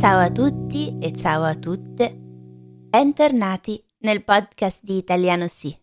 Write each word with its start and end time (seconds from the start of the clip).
Ciao 0.00 0.18
a 0.18 0.30
tutti 0.30 0.96
e 0.98 1.12
ciao 1.12 1.42
a 1.42 1.54
tutte. 1.54 2.10
Bentornati 2.16 3.84
nel 3.98 4.24
podcast 4.24 4.82
di 4.82 4.96
Italiano 4.96 5.46
Sì. 5.46 5.78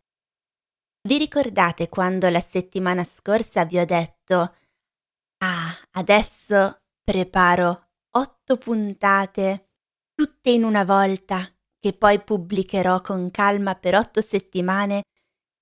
Vi 1.03 1.17
ricordate 1.19 1.87
quando 1.87 2.27
la 2.29 2.39
settimana 2.39 3.03
scorsa 3.03 3.63
vi 3.65 3.77
ho 3.77 3.85
detto 3.85 4.55
Ah, 5.43 5.71
adesso 5.91 6.81
preparo 7.03 7.89
otto 8.09 8.57
puntate, 8.57 9.69
tutte 10.15 10.49
in 10.49 10.63
una 10.63 10.83
volta, 10.83 11.47
che 11.79 11.93
poi 11.93 12.19
pubblicherò 12.19 13.01
con 13.01 13.29
calma 13.29 13.75
per 13.75 13.93
otto 13.93 14.21
settimane, 14.21 15.03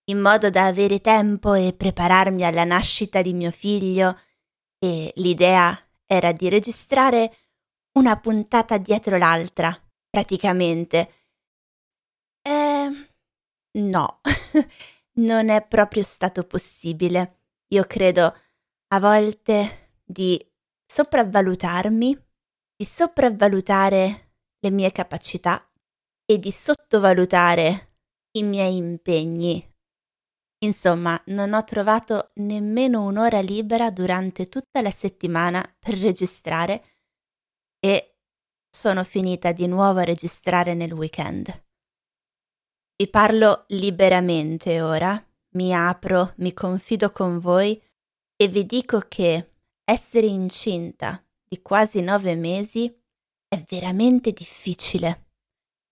in 0.06 0.22
modo 0.22 0.50
da 0.50 0.68
avere 0.68 1.02
tempo 1.02 1.56
e 1.56 1.74
prepararmi 1.74 2.44
alla 2.46 2.64
nascita 2.64 3.22
di 3.22 3.34
mio 3.34 3.52
figlio, 3.52 4.18
e 4.80 5.12
l'idea 5.18 5.78
era 6.06 6.32
di 6.32 6.48
registrare 6.48 7.36
una 7.96 8.20
puntata 8.20 8.78
dietro 8.78 9.18
l'altra, 9.18 9.76
praticamente. 10.10 11.10
Eh, 12.42 13.10
no, 13.80 14.22
non 15.20 15.50
è 15.50 15.66
proprio 15.66 16.04
stato 16.04 16.44
possibile. 16.44 17.40
Io 17.70 17.84
credo 17.86 18.34
a 18.90 19.00
volte 19.00 20.00
di 20.04 20.40
sopravvalutarmi, 20.86 22.16
di 22.76 22.86
sopravvalutare 22.86 24.34
le 24.60 24.70
mie 24.72 24.92
capacità 24.92 25.68
e 26.26 26.38
di 26.38 26.52
sottovalutare 26.52 27.94
i 28.32 28.44
miei 28.44 28.76
impegni. 28.76 29.74
Insomma, 30.66 31.22
non 31.28 31.54
ho 31.54 31.64
trovato 31.64 32.32
nemmeno 32.36 33.04
un'ora 33.04 33.40
libera 33.40 33.92
durante 33.92 34.48
tutta 34.48 34.82
la 34.82 34.92
settimana 34.92 35.64
per 35.80 35.98
registrare 35.98 36.95
e 37.86 38.16
sono 38.68 39.04
finita 39.04 39.52
di 39.52 39.68
nuovo 39.68 40.00
a 40.00 40.04
registrare 40.04 40.74
nel 40.74 40.92
weekend. 40.92 41.66
Vi 42.96 43.08
parlo 43.10 43.66
liberamente 43.68 44.82
ora, 44.82 45.24
mi 45.50 45.72
apro, 45.72 46.34
mi 46.38 46.52
confido 46.52 47.12
con 47.12 47.38
voi 47.38 47.80
e 48.36 48.48
vi 48.48 48.66
dico 48.66 49.06
che 49.08 49.52
essere 49.84 50.26
incinta 50.26 51.24
di 51.48 51.62
quasi 51.62 52.02
nove 52.02 52.34
mesi 52.34 52.92
è 53.48 53.64
veramente 53.68 54.32
difficile. 54.32 55.28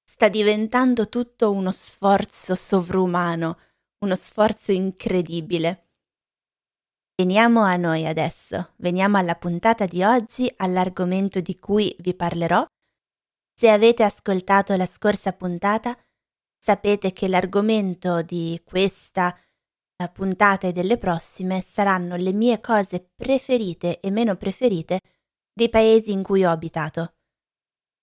Sta 0.03 0.29
diventando 0.29 1.09
tutto 1.09 1.51
uno 1.51 1.71
sforzo 1.71 2.55
sovrumano, 2.55 3.59
uno 3.99 4.15
sforzo 4.15 4.71
incredibile. 4.71 5.92
Veniamo 7.15 7.61
a 7.61 7.75
noi 7.75 8.07
adesso, 8.07 8.73
veniamo 8.77 9.17
alla 9.17 9.35
puntata 9.35 9.85
di 9.85 10.03
oggi, 10.03 10.51
all'argomento 10.57 11.41
di 11.41 11.59
cui 11.59 11.95
vi 11.99 12.15
parlerò. 12.15 12.65
Se 13.55 13.69
avete 13.69 14.01
ascoltato 14.01 14.75
la 14.75 14.87
scorsa 14.87 15.31
puntata, 15.31 15.95
sapete 16.57 17.13
che 17.13 17.27
l'argomento 17.27 18.23
di 18.23 18.59
questa 18.65 19.37
eh, 19.95 20.09
puntata 20.09 20.65
e 20.65 20.71
delle 20.71 20.97
prossime 20.97 21.61
saranno 21.61 22.15
le 22.15 22.33
mie 22.33 22.59
cose 22.59 23.11
preferite 23.15 23.99
e 23.99 24.09
meno 24.09 24.35
preferite 24.35 24.99
dei 25.53 25.69
paesi 25.69 26.11
in 26.11 26.23
cui 26.23 26.43
ho 26.43 26.49
abitato. 26.49 27.13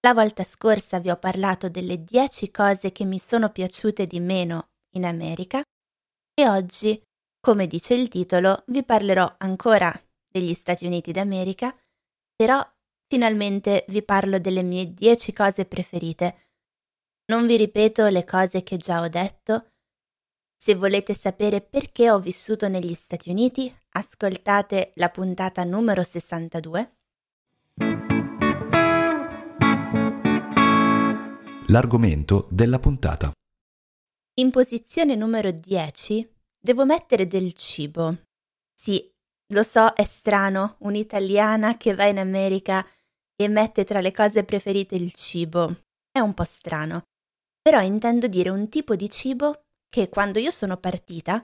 La 0.02 0.14
volta 0.14 0.44
scorsa 0.44 1.00
vi 1.00 1.10
ho 1.10 1.16
parlato 1.16 1.68
delle 1.68 2.04
10 2.04 2.52
cose 2.52 2.92
che 2.92 3.04
mi 3.04 3.18
sono 3.18 3.50
piaciute 3.50 4.06
di 4.06 4.20
meno 4.20 4.68
in 4.94 5.04
America 5.04 5.60
e 6.32 6.48
oggi 6.48 7.02
come 7.40 7.66
dice 7.66 7.94
il 7.94 8.08
titolo, 8.08 8.64
vi 8.66 8.84
parlerò 8.84 9.34
ancora 9.38 9.92
degli 10.28 10.52
Stati 10.52 10.84
Uniti 10.84 11.10
d'America, 11.10 11.74
però 12.36 12.64
finalmente 13.06 13.86
vi 13.88 14.02
parlo 14.02 14.38
delle 14.38 14.62
mie 14.62 14.92
10 14.92 15.32
cose 15.32 15.64
preferite. 15.64 16.48
Non 17.26 17.46
vi 17.46 17.56
ripeto 17.56 18.06
le 18.08 18.24
cose 18.24 18.62
che 18.62 18.76
già 18.76 19.00
ho 19.00 19.08
detto. 19.08 19.72
Se 20.54 20.74
volete 20.74 21.14
sapere 21.14 21.62
perché 21.62 22.10
ho 22.10 22.20
vissuto 22.20 22.68
negli 22.68 22.92
Stati 22.92 23.30
Uniti, 23.30 23.74
ascoltate 23.92 24.92
la 24.96 25.08
puntata 25.08 25.64
numero 25.64 26.02
62. 26.02 26.96
L'argomento 31.68 32.46
della 32.50 32.78
puntata. 32.78 33.32
In 34.34 34.50
posizione 34.50 35.14
numero 35.14 35.50
10 35.50 36.39
Devo 36.62 36.84
mettere 36.84 37.24
del 37.24 37.54
cibo. 37.54 38.26
Sì, 38.74 39.10
lo 39.52 39.62
so, 39.62 39.94
è 39.94 40.04
strano, 40.04 40.76
un'italiana 40.80 41.78
che 41.78 41.94
va 41.94 42.04
in 42.04 42.18
America 42.18 42.86
e 43.34 43.48
mette 43.48 43.84
tra 43.84 44.00
le 44.00 44.12
cose 44.12 44.44
preferite 44.44 44.94
il 44.94 45.14
cibo. 45.14 45.84
È 46.10 46.18
un 46.18 46.34
po' 46.34 46.44
strano. 46.44 47.04
Però 47.62 47.80
intendo 47.80 48.26
dire 48.26 48.50
un 48.50 48.68
tipo 48.68 48.94
di 48.94 49.08
cibo 49.08 49.64
che 49.88 50.10
quando 50.10 50.38
io 50.38 50.50
sono 50.50 50.76
partita 50.76 51.40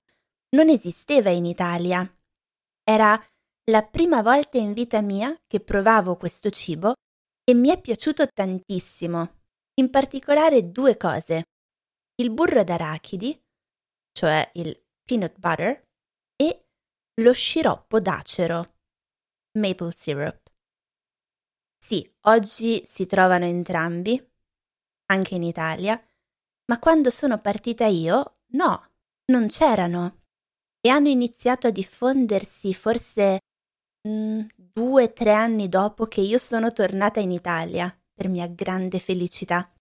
non 0.50 0.68
esisteva 0.68 1.30
in 1.30 1.46
Italia. 1.46 2.06
Era 2.84 3.18
la 3.70 3.82
prima 3.82 4.20
volta 4.20 4.58
in 4.58 4.74
vita 4.74 5.00
mia 5.00 5.34
che 5.46 5.60
provavo 5.60 6.16
questo 6.16 6.50
cibo 6.50 6.92
e 7.42 7.54
mi 7.54 7.70
è 7.70 7.80
piaciuto 7.80 8.26
tantissimo. 8.28 9.40
In 9.80 9.88
particolare 9.90 10.70
due 10.70 10.96
cose. 10.96 11.44
Il 12.16 12.30
burro 12.30 12.64
d'arachidi, 12.64 13.38
cioè 14.12 14.50
il 14.54 14.85
peanut 15.06 15.38
butter 15.38 15.84
e 16.36 16.66
lo 17.20 17.32
sciroppo 17.32 18.00
d'acero, 18.00 18.74
maple 19.58 19.92
syrup. 19.92 20.52
Sì, 21.78 22.12
oggi 22.22 22.84
si 22.86 23.06
trovano 23.06 23.44
entrambi, 23.44 24.20
anche 25.06 25.36
in 25.36 25.44
Italia, 25.44 26.02
ma 26.66 26.78
quando 26.80 27.10
sono 27.10 27.40
partita 27.40 27.86
io, 27.86 28.40
no, 28.54 28.90
non 29.26 29.46
c'erano. 29.46 30.24
E 30.80 30.88
hanno 30.88 31.08
iniziato 31.08 31.68
a 31.68 31.70
diffondersi 31.70 32.74
forse 32.74 33.38
mm, 34.08 34.40
due 34.56 35.04
o 35.04 35.12
tre 35.12 35.32
anni 35.32 35.68
dopo 35.68 36.06
che 36.06 36.20
io 36.20 36.38
sono 36.38 36.72
tornata 36.72 37.20
in 37.20 37.30
Italia, 37.30 37.96
per 38.12 38.28
mia 38.28 38.48
grande 38.48 38.98
felicità. 38.98 39.72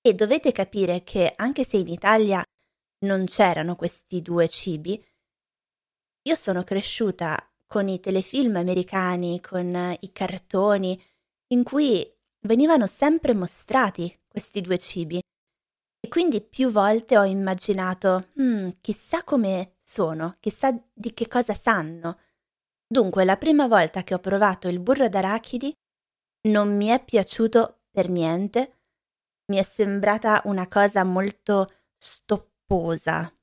E 0.00 0.14
dovete 0.14 0.52
capire 0.52 1.02
che 1.04 1.34
anche 1.36 1.64
se 1.64 1.76
in 1.76 1.88
Italia 1.88 2.42
non 3.00 3.24
c'erano 3.24 3.76
questi 3.76 4.22
due 4.22 4.48
cibi, 4.48 5.02
io 6.22 6.34
sono 6.34 6.64
cresciuta 6.64 7.36
con 7.66 7.88
i 7.88 7.98
telefilm 8.00 8.56
americani, 8.56 9.40
con 9.40 9.96
i 10.00 10.12
cartoni, 10.12 11.02
in 11.48 11.62
cui 11.62 12.06
venivano 12.40 12.86
sempre 12.86 13.32
mostrati 13.32 14.14
questi 14.28 14.60
due 14.60 14.76
cibi. 14.76 15.20
E 16.02 16.08
quindi 16.08 16.40
più 16.42 16.70
volte 16.70 17.16
ho 17.16 17.24
immaginato, 17.24 18.28
hmm, 18.40 18.68
chissà 18.80 19.24
come 19.24 19.76
sono, 19.80 20.34
chissà 20.40 20.76
di 20.92 21.14
che 21.14 21.26
cosa 21.28 21.54
sanno. 21.54 22.18
Dunque, 22.86 23.24
la 23.24 23.36
prima 23.36 23.66
volta 23.66 24.02
che 24.02 24.14
ho 24.14 24.18
provato 24.18 24.68
il 24.68 24.80
burro 24.80 25.08
d'arachidi 25.08 25.72
non 26.48 26.76
mi 26.76 26.88
è 26.88 27.02
piaciuto 27.02 27.82
per 27.90 28.08
niente, 28.08 28.78
mi 29.46 29.58
è 29.58 29.62
sembrata 29.62 30.42
una 30.44 30.68
cosa 30.68 31.04
molto 31.04 31.68
stoppata 31.96 32.49
polposa 32.70 33.34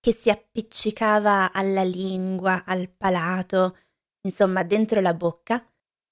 che 0.00 0.12
si 0.12 0.30
appiccicava 0.30 1.52
alla 1.52 1.84
lingua, 1.84 2.64
al 2.64 2.90
palato, 2.90 3.76
insomma 4.22 4.64
dentro 4.64 5.00
la 5.00 5.14
bocca, 5.14 5.64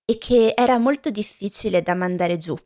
e 0.05 0.17
che 0.17 0.55
era 0.57 0.79
molto 0.79 1.11
difficile 1.11 1.83
da 1.83 1.95
mandare 1.95 2.37
giù. 2.37 2.57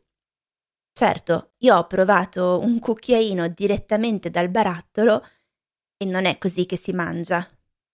Certo, 0.91 1.53
io 1.57 1.75
ho 1.75 1.87
provato 1.87 2.59
un 2.59 2.77
cucchiaino 2.77 3.47
direttamente 3.47 4.29
dal 4.29 4.49
barattolo 4.49 5.25
e 5.97 6.05
non 6.05 6.25
è 6.25 6.37
così 6.37 6.67
che 6.67 6.77
si 6.77 6.93
mangia. 6.93 7.47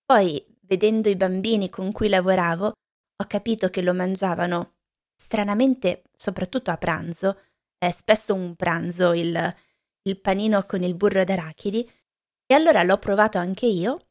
Poi, 0.05 0.45
vedendo 0.63 1.07
i 1.07 1.15
bambini 1.15 1.69
con 1.69 1.93
cui 1.93 2.09
lavoravo, 2.09 2.65
ho 2.65 3.25
capito 3.27 3.69
che 3.69 3.81
lo 3.81 3.93
mangiavano 3.93 4.73
stranamente, 5.15 6.03
soprattutto 6.13 6.69
a 6.69 6.77
pranzo, 6.77 7.39
è 7.77 7.91
spesso 7.91 8.33
un 8.33 8.55
pranzo 8.55 9.13
il, 9.13 9.55
il 10.03 10.19
panino 10.19 10.65
con 10.65 10.83
il 10.83 10.95
burro 10.95 11.23
d'arachidi, 11.23 11.89
e 12.51 12.53
allora 12.53 12.83
l'ho 12.83 12.97
provato 12.97 13.37
anche 13.37 13.65
io, 13.65 14.09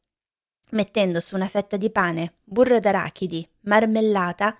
mettendo 0.71 1.19
su 1.19 1.35
una 1.35 1.47
fetta 1.47 1.77
di 1.77 1.91
pane, 1.91 2.39
burro 2.43 2.79
d'arachidi, 2.79 3.47
marmellata 3.65 4.57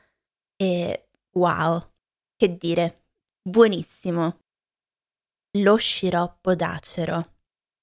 e 0.55 1.09
wow, 1.31 1.91
che 2.35 2.57
dire, 2.57 3.05
buonissimo. 3.41 4.39
Lo 5.57 5.77
sciroppo 5.77 6.53
d'acero. 6.53 7.37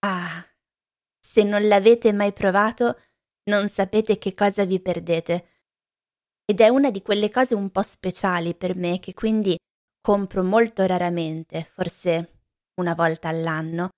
Ah, 0.06 0.46
se 1.18 1.42
non 1.42 1.66
l'avete 1.66 2.12
mai 2.12 2.32
provato, 2.32 3.00
non 3.50 3.68
sapete 3.68 4.18
che 4.18 4.34
cosa 4.34 4.64
vi 4.64 4.80
perdete. 4.80 5.48
Ed 6.44 6.60
è 6.60 6.68
una 6.68 6.92
di 6.92 7.02
quelle 7.02 7.28
cose 7.28 7.56
un 7.56 7.70
po' 7.70 7.82
speciali 7.82 8.54
per 8.54 8.76
me 8.76 9.00
che 9.00 9.14
quindi 9.14 9.58
compro 10.00 10.44
molto 10.44 10.86
raramente, 10.86 11.64
forse 11.64 12.42
una 12.74 12.94
volta 12.94 13.26
all'anno, 13.26 13.88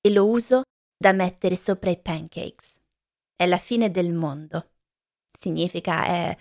e 0.00 0.12
lo 0.12 0.28
uso 0.28 0.62
da 0.98 1.12
mettere 1.12 1.56
sopra 1.56 1.90
i 1.90 2.00
pancakes. 2.00 2.80
È 3.36 3.46
la 3.46 3.58
fine 3.58 3.90
del 3.90 4.12
mondo. 4.12 4.72
Significa 5.38 6.04
è, 6.04 6.36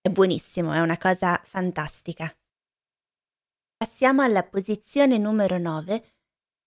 è 0.00 0.08
buonissimo, 0.08 0.72
è 0.72 0.80
una 0.80 0.96
cosa 0.96 1.40
fantastica. 1.44 2.34
Passiamo 3.76 4.22
alla 4.22 4.42
posizione 4.42 5.18
numero 5.18 5.58
9. 5.58 6.14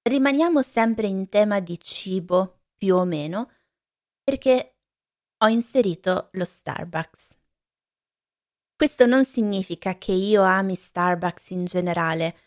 Rimaniamo 0.03 0.61
sempre 0.61 1.07
in 1.07 1.27
tema 1.27 1.59
di 1.59 1.79
cibo, 1.79 2.61
più 2.77 2.95
o 2.95 3.05
meno, 3.05 3.51
perché 4.23 4.77
ho 5.37 5.47
inserito 5.47 6.29
lo 6.33 6.45
Starbucks. 6.45 7.35
Questo 8.75 9.05
non 9.05 9.25
significa 9.25 9.97
che 9.97 10.11
io 10.11 10.43
ami 10.43 10.75
Starbucks 10.75 11.49
in 11.49 11.65
generale. 11.65 12.37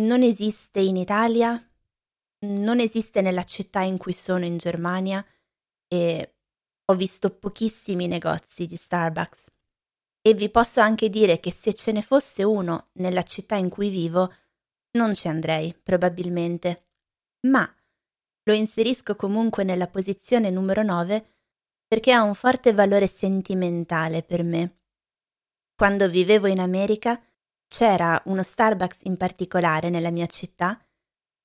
Non 0.00 0.22
esiste 0.22 0.80
in 0.80 0.96
Italia, 0.96 1.67
non 2.40 2.80
esiste 2.80 3.20
nella 3.20 3.44
città 3.44 3.80
in 3.80 3.96
cui 3.96 4.12
sono 4.12 4.44
in 4.44 4.56
Germania 4.56 5.24
e 5.88 6.34
ho 6.84 6.94
visto 6.94 7.30
pochissimi 7.30 8.06
negozi 8.06 8.66
di 8.66 8.76
Starbucks. 8.76 9.50
E 10.20 10.34
vi 10.34 10.50
posso 10.50 10.80
anche 10.80 11.08
dire 11.08 11.40
che 11.40 11.52
se 11.52 11.74
ce 11.74 11.92
ne 11.92 12.02
fosse 12.02 12.42
uno 12.42 12.90
nella 12.94 13.22
città 13.22 13.56
in 13.56 13.68
cui 13.68 13.88
vivo, 13.88 14.32
non 14.92 15.14
ci 15.14 15.28
andrei, 15.28 15.74
probabilmente. 15.74 16.86
Ma 17.48 17.70
lo 18.44 18.52
inserisco 18.54 19.16
comunque 19.16 19.64
nella 19.64 19.86
posizione 19.86 20.50
numero 20.50 20.82
9 20.82 21.36
perché 21.86 22.12
ha 22.12 22.22
un 22.22 22.34
forte 22.34 22.72
valore 22.72 23.06
sentimentale 23.06 24.22
per 24.22 24.42
me. 24.42 24.80
Quando 25.74 26.08
vivevo 26.08 26.46
in 26.46 26.60
America 26.60 27.22
c'era 27.66 28.20
uno 28.26 28.42
Starbucks 28.42 29.02
in 29.04 29.16
particolare 29.16 29.88
nella 29.90 30.10
mia 30.10 30.26
città 30.26 30.82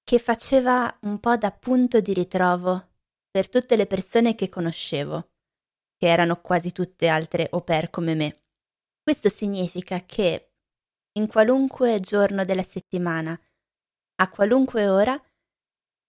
che 0.04 0.20
faceva 0.20 0.96
un 1.02 1.20
po' 1.20 1.38
da 1.38 1.52
punto 1.52 2.00
di 2.00 2.14
ritrovo 2.14 2.92
per 3.30 3.50
tutte 3.50 3.76
le 3.76 3.88
persone 3.88 4.36
che 4.36 4.50
conoscevo, 4.50 5.32
che 5.98 6.08
erano 6.08 6.42
quasi 6.42 6.72
tutte 6.72 7.08
altre 7.08 7.48
au 7.52 7.64
pair 7.64 7.90
come 7.90 8.14
me. 8.14 8.44
Questo 9.02 9.30
significa 9.30 10.04
che 10.06 10.54
in 11.14 11.28
qualunque 11.28 12.00
giorno 12.00 12.44
della 12.46 12.64
settimana, 12.64 13.40
a 14.16 14.30
qualunque 14.30 14.88
ora, 14.88 15.22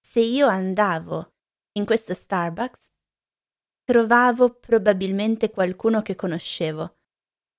se 0.00 0.20
io 0.20 0.46
andavo 0.46 1.34
in 1.72 1.84
questo 1.84 2.14
Starbucks, 2.14 2.86
trovavo 3.84 4.54
probabilmente 4.54 5.50
qualcuno 5.50 6.02
che 6.02 6.14
conoscevo 6.14 6.98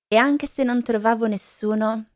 e 0.08 0.18
anche 0.18 0.48
se 0.48 0.64
non 0.64 0.82
trovavo 0.84 1.28
nessuno, 1.28 2.12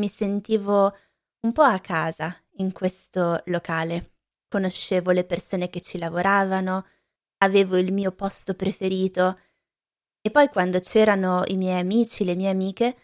mi 0.00 0.08
sentivo 0.08 0.96
un 1.40 1.52
po' 1.52 1.62
a 1.62 1.78
casa 1.78 2.34
in 2.58 2.72
questo 2.72 3.42
locale. 3.46 4.12
Conoscevo 4.48 5.10
le 5.10 5.24
persone 5.24 5.68
che 5.68 5.80
ci 5.80 5.98
lavoravano, 5.98 6.86
avevo 7.38 7.76
il 7.76 7.92
mio 7.92 8.12
posto 8.12 8.54
preferito 8.54 9.38
e 10.20 10.30
poi 10.30 10.48
quando 10.48 10.80
c'erano 10.80 11.44
i 11.46 11.56
miei 11.56 11.80
amici, 11.80 12.24
le 12.24 12.34
mie 12.34 12.50
amiche, 12.50 12.96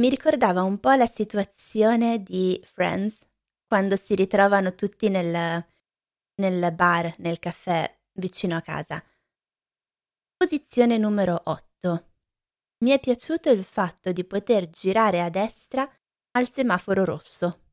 mi 0.00 0.08
ricordava 0.08 0.62
un 0.62 0.80
po' 0.80 0.92
la 0.92 1.06
situazione 1.06 2.22
di 2.22 2.60
Friends, 2.64 3.18
quando 3.66 3.96
si 3.96 4.14
ritrovano 4.14 4.74
tutti 4.74 5.08
nel, 5.08 5.64
nel 6.40 6.72
bar, 6.72 7.14
nel 7.18 7.38
caffè 7.38 7.88
vicino 8.14 8.56
a 8.56 8.60
casa. 8.60 9.02
Posizione 10.36 10.98
numero 10.98 11.40
8. 11.44 12.10
Mi 12.78 12.90
è 12.90 12.98
piaciuto 12.98 13.50
il 13.50 13.62
fatto 13.62 14.10
di 14.10 14.24
poter 14.24 14.68
girare 14.68 15.22
a 15.22 15.30
destra 15.30 15.88
al 16.32 16.48
semaforo 16.48 17.04
rosso. 17.04 17.63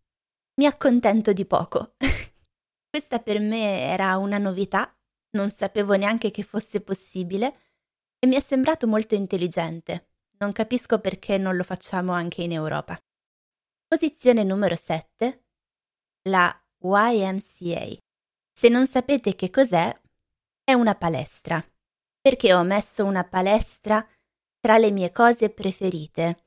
Mi 0.56 0.66
accontento 0.66 1.34
di 1.34 1.46
poco. 1.46 1.96
Questa 2.90 3.20
per 3.20 3.40
me 3.40 3.88
era 3.88 4.18
una 4.18 4.38
novità, 4.38 4.94
non 5.32 5.50
sapevo 5.50 5.96
neanche 5.96 6.30
che 6.30 6.44
fosse 6.44 6.82
possibile 6.82 7.58
e 8.20 8.28
mi 8.28 8.36
è 8.36 8.42
sembrato 8.42 8.86
molto 8.86 9.16
intelligente. 9.16 10.10
Non 10.40 10.52
capisco 10.52 11.00
perché 11.00 11.38
non 11.38 11.56
lo 11.56 11.64
facciamo 11.64 12.12
anche 12.12 12.44
in 12.44 12.52
Europa. 12.52 13.00
Posizione 13.88 14.44
numero 14.44 14.76
7. 14.76 15.46
La 16.30 16.54
YMCA. 16.80 17.98
Se 18.52 18.70
non 18.70 18.88
sapete 18.88 19.36
che 19.36 19.50
cos'è, 19.50 19.98
è 20.64 20.74
una 20.74 20.96
palestra. 20.96 21.64
Perché 22.20 22.54
ho 22.54 22.64
messo 22.64 23.06
una 23.06 23.24
palestra 23.24 24.06
tra 24.60 24.78
le 24.78 24.92
mie 24.92 25.12
cose 25.12 25.50
preferite? 25.50 26.46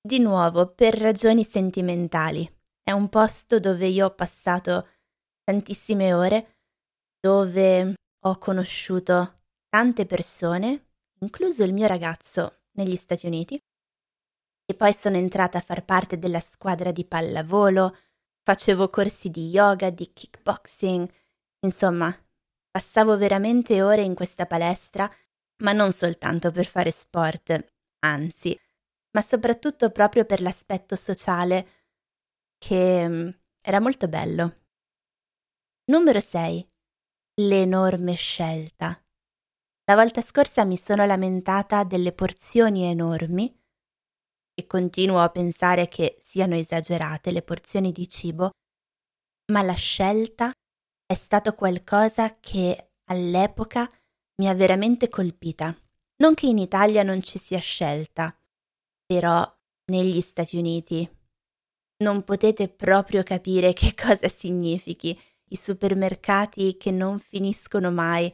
Di 0.00 0.18
nuovo, 0.18 0.72
per 0.72 0.96
ragioni 0.98 1.44
sentimentali. 1.44 2.55
È 2.88 2.92
un 2.92 3.08
posto 3.08 3.58
dove 3.58 3.88
io 3.88 4.06
ho 4.06 4.14
passato 4.14 4.88
tantissime 5.42 6.14
ore, 6.14 6.58
dove 7.18 7.94
ho 8.20 8.38
conosciuto 8.38 9.40
tante 9.68 10.06
persone 10.06 10.90
incluso 11.18 11.64
il 11.64 11.72
mio 11.72 11.88
ragazzo, 11.88 12.60
negli 12.74 12.94
Stati 12.94 13.26
Uniti. 13.26 13.60
E 14.64 14.74
poi 14.76 14.92
sono 14.92 15.16
entrata 15.16 15.58
a 15.58 15.62
far 15.62 15.84
parte 15.84 16.16
della 16.16 16.38
squadra 16.38 16.92
di 16.92 17.04
pallavolo, 17.04 17.96
facevo 18.44 18.88
corsi 18.88 19.30
di 19.30 19.48
yoga, 19.48 19.90
di 19.90 20.12
kickboxing, 20.12 21.10
insomma, 21.62 22.16
passavo 22.70 23.16
veramente 23.16 23.82
ore 23.82 24.02
in 24.02 24.14
questa 24.14 24.46
palestra, 24.46 25.12
ma 25.64 25.72
non 25.72 25.90
soltanto 25.90 26.52
per 26.52 26.66
fare 26.66 26.92
sport, 26.92 27.64
anzi, 28.04 28.56
ma 29.10 29.22
soprattutto 29.22 29.90
proprio 29.90 30.24
per 30.24 30.40
l'aspetto 30.40 30.94
sociale 30.94 31.75
che 32.58 33.08
mm, 33.08 33.28
era 33.60 33.80
molto 33.80 34.08
bello. 34.08 34.64
Numero 35.90 36.20
6. 36.20 36.68
L'enorme 37.42 38.14
scelta. 38.14 39.00
La 39.84 39.94
volta 39.94 40.20
scorsa 40.20 40.64
mi 40.64 40.76
sono 40.76 41.06
lamentata 41.06 41.84
delle 41.84 42.12
porzioni 42.12 42.84
enormi 42.84 43.56
e 44.58 44.66
continuo 44.66 45.20
a 45.20 45.28
pensare 45.28 45.86
che 45.86 46.18
siano 46.20 46.56
esagerate 46.56 47.30
le 47.30 47.42
porzioni 47.42 47.92
di 47.92 48.08
cibo, 48.08 48.50
ma 49.52 49.62
la 49.62 49.74
scelta 49.74 50.50
è 51.06 51.14
stato 51.14 51.54
qualcosa 51.54 52.38
che 52.40 52.94
all'epoca 53.10 53.88
mi 54.36 54.48
ha 54.48 54.54
veramente 54.54 55.08
colpita. 55.08 55.76
Non 56.16 56.34
che 56.34 56.46
in 56.46 56.58
Italia 56.58 57.02
non 57.02 57.22
ci 57.22 57.38
sia 57.38 57.58
scelta, 57.58 58.36
però 59.04 59.46
negli 59.92 60.20
Stati 60.20 60.56
Uniti 60.56 61.08
non 61.98 62.22
potete 62.24 62.68
proprio 62.68 63.22
capire 63.22 63.72
che 63.72 63.94
cosa 64.00 64.28
significhi 64.28 65.18
i 65.50 65.56
supermercati 65.56 66.76
che 66.76 66.90
non 66.90 67.18
finiscono 67.18 67.90
mai 67.90 68.32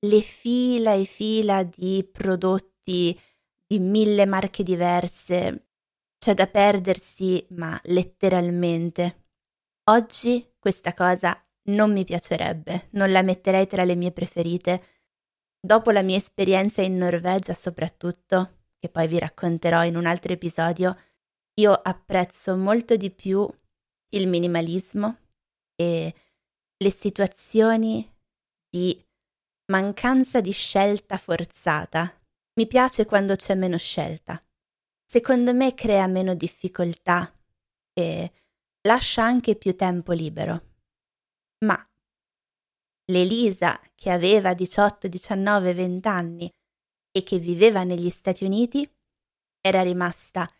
le 0.00 0.20
fila 0.20 0.94
e 0.94 1.04
fila 1.04 1.62
di 1.62 2.08
prodotti 2.10 3.18
di 3.66 3.78
mille 3.78 4.26
marche 4.26 4.62
diverse. 4.62 5.68
C'è 6.18 6.34
da 6.34 6.46
perdersi, 6.46 7.46
ma 7.50 7.78
letteralmente. 7.84 9.24
Oggi 9.84 10.54
questa 10.58 10.92
cosa 10.92 11.40
non 11.64 11.92
mi 11.92 12.04
piacerebbe, 12.04 12.88
non 12.92 13.10
la 13.10 13.22
metterei 13.22 13.66
tra 13.66 13.84
le 13.84 13.94
mie 13.94 14.12
preferite. 14.12 14.82
Dopo 15.60 15.90
la 15.90 16.02
mia 16.02 16.16
esperienza 16.16 16.82
in 16.82 16.96
Norvegia 16.96 17.54
soprattutto, 17.54 18.64
che 18.78 18.88
poi 18.88 19.06
vi 19.06 19.18
racconterò 19.18 19.84
in 19.84 19.96
un 19.96 20.06
altro 20.06 20.32
episodio, 20.32 20.96
io 21.60 21.72
apprezzo 21.72 22.56
molto 22.56 22.96
di 22.96 23.10
più 23.10 23.48
il 24.12 24.26
minimalismo 24.26 25.18
e 25.76 26.14
le 26.76 26.90
situazioni 26.90 28.10
di 28.68 28.98
mancanza 29.70 30.40
di 30.40 30.52
scelta 30.52 31.18
forzata. 31.18 32.18
Mi 32.54 32.66
piace 32.66 33.04
quando 33.04 33.36
c'è 33.36 33.54
meno 33.54 33.76
scelta. 33.76 34.42
Secondo 35.04 35.52
me 35.52 35.74
crea 35.74 36.06
meno 36.06 36.34
difficoltà 36.34 37.32
e 37.92 38.32
lascia 38.82 39.22
anche 39.22 39.56
più 39.56 39.76
tempo 39.76 40.12
libero. 40.12 40.68
Ma 41.64 41.82
l'Elisa, 43.06 43.78
che 43.94 44.10
aveva 44.10 44.54
18, 44.54 45.08
19, 45.08 45.74
20 45.74 46.08
anni 46.08 46.50
e 47.12 47.22
che 47.22 47.38
viveva 47.38 47.84
negli 47.84 48.08
Stati 48.08 48.44
Uniti, 48.44 48.88
era 49.60 49.82
rimasta 49.82 50.50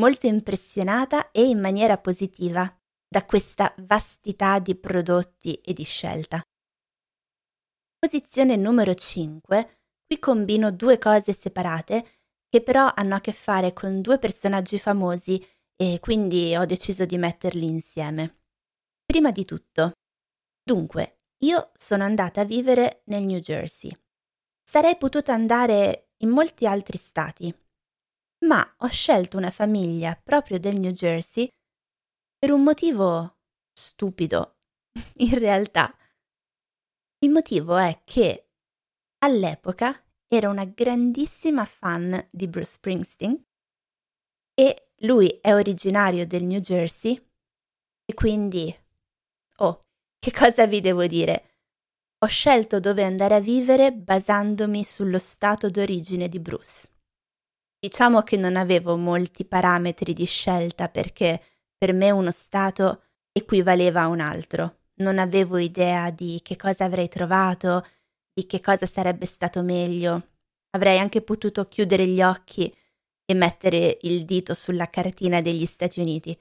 molto 0.00 0.26
impressionata 0.26 1.30
e 1.30 1.44
in 1.46 1.60
maniera 1.60 1.98
positiva 1.98 2.66
da 3.06 3.26
questa 3.26 3.72
vastità 3.78 4.58
di 4.58 4.74
prodotti 4.74 5.54
e 5.56 5.74
di 5.74 5.84
scelta. 5.84 6.40
Posizione 7.98 8.56
numero 8.56 8.94
5. 8.94 9.80
Qui 10.06 10.18
combino 10.18 10.72
due 10.72 10.96
cose 10.96 11.34
separate 11.34 12.18
che 12.48 12.62
però 12.62 12.90
hanno 12.94 13.16
a 13.16 13.20
che 13.20 13.32
fare 13.32 13.74
con 13.74 14.00
due 14.00 14.18
personaggi 14.18 14.78
famosi 14.78 15.44
e 15.76 15.98
quindi 16.00 16.56
ho 16.56 16.64
deciso 16.64 17.04
di 17.04 17.18
metterli 17.18 17.66
insieme. 17.66 18.38
Prima 19.04 19.30
di 19.30 19.44
tutto, 19.44 19.92
dunque, 20.62 21.18
io 21.44 21.72
sono 21.74 22.04
andata 22.04 22.40
a 22.40 22.44
vivere 22.44 23.02
nel 23.06 23.24
New 23.24 23.38
Jersey. 23.38 23.94
Sarei 24.64 24.96
potuta 24.96 25.34
andare 25.34 26.12
in 26.18 26.30
molti 26.30 26.66
altri 26.66 26.96
stati, 26.96 27.54
ma 28.46 28.74
ho 28.78 28.88
scelto 28.88 29.36
una 29.36 29.50
famiglia 29.50 30.18
proprio 30.22 30.58
del 30.58 30.78
New 30.78 30.92
Jersey 30.92 31.48
per 32.38 32.52
un 32.52 32.62
motivo 32.62 33.38
stupido, 33.72 34.56
in 35.16 35.38
realtà. 35.38 35.94
Il 37.22 37.30
motivo 37.30 37.76
è 37.76 38.00
che 38.04 38.48
all'epoca 39.18 40.02
era 40.26 40.48
una 40.48 40.64
grandissima 40.64 41.64
fan 41.64 42.28
di 42.30 42.48
Bruce 42.48 42.70
Springsteen 42.70 43.44
e 44.54 44.92
lui 45.00 45.28
è 45.40 45.52
originario 45.52 46.26
del 46.26 46.44
New 46.44 46.60
Jersey 46.60 47.18
E 48.04 48.14
quindi, 48.14 48.74
oh, 49.58 49.86
che 50.18 50.32
cosa 50.32 50.66
vi 50.66 50.80
devo 50.80 51.06
dire? 51.06 51.56
Ho 52.22 52.26
scelto 52.26 52.80
dove 52.80 53.04
andare 53.04 53.36
a 53.36 53.40
vivere 53.40 53.92
basandomi 53.92 54.82
sullo 54.84 55.18
stato 55.18 55.70
d'origine 55.70 56.28
di 56.28 56.40
Bruce. 56.40 56.88
Diciamo 57.82 58.20
che 58.20 58.36
non 58.36 58.56
avevo 58.56 58.98
molti 58.98 59.46
parametri 59.46 60.12
di 60.12 60.26
scelta 60.26 60.90
perché 60.90 61.42
per 61.78 61.94
me 61.94 62.10
uno 62.10 62.30
stato 62.30 63.04
equivaleva 63.32 64.02
a 64.02 64.08
un 64.08 64.20
altro. 64.20 64.80
Non 64.96 65.18
avevo 65.18 65.56
idea 65.56 66.10
di 66.10 66.40
che 66.42 66.56
cosa 66.56 66.84
avrei 66.84 67.08
trovato, 67.08 67.86
di 68.34 68.44
che 68.44 68.60
cosa 68.60 68.84
sarebbe 68.84 69.24
stato 69.24 69.62
meglio. 69.62 70.28
Avrei 70.72 70.98
anche 70.98 71.22
potuto 71.22 71.68
chiudere 71.68 72.06
gli 72.06 72.20
occhi 72.20 72.70
e 73.24 73.34
mettere 73.34 73.96
il 74.02 74.26
dito 74.26 74.52
sulla 74.52 74.90
cartina 74.90 75.40
degli 75.40 75.64
Stati 75.64 76.00
Uniti. 76.00 76.38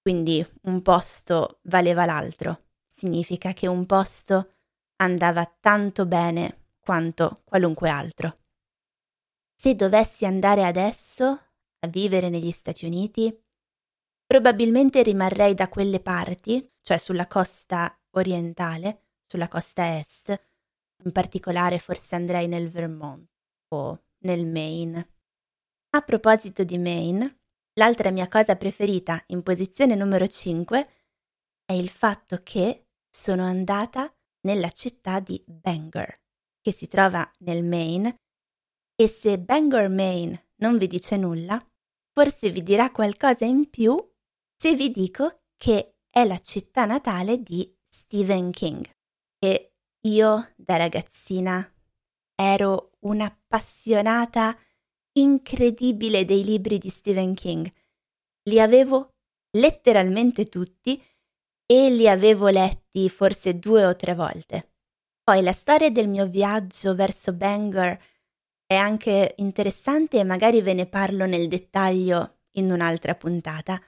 Quindi 0.00 0.42
un 0.62 0.80
posto 0.80 1.58
valeva 1.64 2.06
l'altro. 2.06 2.68
Significa 2.88 3.52
che 3.52 3.66
un 3.66 3.84
posto 3.84 4.54
andava 4.96 5.44
tanto 5.60 6.06
bene 6.06 6.68
quanto 6.80 7.42
qualunque 7.44 7.90
altro. 7.90 8.34
Se 9.60 9.74
dovessi 9.74 10.24
andare 10.24 10.64
adesso 10.64 11.24
a 11.24 11.88
vivere 11.88 12.28
negli 12.28 12.52
Stati 12.52 12.84
Uniti, 12.84 13.36
probabilmente 14.24 15.02
rimarrei 15.02 15.54
da 15.54 15.68
quelle 15.68 15.98
parti, 15.98 16.74
cioè 16.80 16.98
sulla 16.98 17.26
costa 17.26 18.00
orientale, 18.10 19.06
sulla 19.26 19.48
costa 19.48 19.98
est, 19.98 20.28
in 21.02 21.10
particolare 21.10 21.80
forse 21.80 22.14
andrei 22.14 22.46
nel 22.46 22.70
Vermont 22.70 23.28
o 23.74 24.00
nel 24.18 24.46
Maine. 24.46 25.14
A 25.90 26.02
proposito 26.02 26.62
di 26.62 26.78
Maine, 26.78 27.40
l'altra 27.74 28.12
mia 28.12 28.28
cosa 28.28 28.54
preferita 28.54 29.24
in 29.28 29.42
posizione 29.42 29.96
numero 29.96 30.28
5 30.28 30.86
è 31.64 31.72
il 31.72 31.88
fatto 31.88 32.42
che 32.44 32.90
sono 33.10 33.42
andata 33.42 34.14
nella 34.42 34.70
città 34.70 35.18
di 35.18 35.42
Bangor, 35.44 36.14
che 36.60 36.72
si 36.72 36.86
trova 36.86 37.28
nel 37.38 37.64
Maine, 37.64 38.20
e 39.00 39.06
se 39.06 39.38
Bangor, 39.38 39.88
Maine 39.88 40.48
non 40.56 40.76
vi 40.76 40.88
dice 40.88 41.16
nulla, 41.16 41.64
forse 42.12 42.50
vi 42.50 42.64
dirà 42.64 42.90
qualcosa 42.90 43.44
in 43.44 43.70
più 43.70 43.96
se 44.56 44.74
vi 44.74 44.90
dico 44.90 45.42
che 45.56 45.98
è 46.10 46.24
la 46.24 46.40
città 46.40 46.84
natale 46.84 47.40
di 47.40 47.72
Stephen 47.88 48.50
King. 48.50 48.84
E 49.38 49.74
io 50.00 50.52
da 50.56 50.76
ragazzina 50.76 51.72
ero 52.34 52.96
un'appassionata 53.00 54.58
incredibile 55.12 56.24
dei 56.24 56.42
libri 56.42 56.78
di 56.78 56.88
Stephen 56.88 57.34
King. 57.34 57.72
Li 58.48 58.58
avevo 58.58 59.14
letteralmente 59.52 60.48
tutti 60.48 61.00
e 61.64 61.90
li 61.90 62.08
avevo 62.08 62.48
letti 62.48 63.08
forse 63.08 63.60
due 63.60 63.86
o 63.86 63.94
tre 63.94 64.16
volte. 64.16 64.72
Poi 65.22 65.40
la 65.40 65.52
storia 65.52 65.90
del 65.90 66.08
mio 66.08 66.26
viaggio 66.26 66.96
verso 66.96 67.32
Bangor 67.32 67.96
è 68.68 68.76
anche 68.76 69.34
interessante 69.38 70.20
e 70.20 70.24
magari 70.24 70.62
ve 70.62 70.74
ne 70.74 70.86
parlo 70.86 71.26
nel 71.26 71.48
dettaglio 71.48 72.42
in 72.58 72.70
un'altra 72.70 73.16
puntata, 73.16 73.82